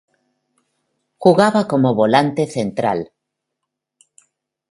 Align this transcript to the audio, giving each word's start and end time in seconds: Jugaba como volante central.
Jugaba 1.23 1.61
como 1.71 1.89
volante 2.01 2.43
central. 2.55 2.99